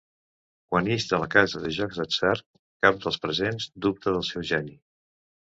[0.71, 2.33] Quan ix de la casa de jocs d'atzar,
[2.87, 4.75] cap dels presents dubta del seu geni.